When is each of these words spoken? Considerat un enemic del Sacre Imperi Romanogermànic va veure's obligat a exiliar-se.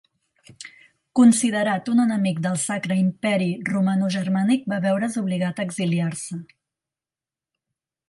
Considerat 1.19 1.91
un 1.93 2.01
enemic 2.05 2.41
del 2.47 2.57
Sacre 2.63 2.99
Imperi 3.03 3.51
Romanogermànic 3.69 4.67
va 4.75 4.83
veure's 4.89 5.21
obligat 5.25 5.59
a 5.65 5.71
exiliar-se. 5.71 6.43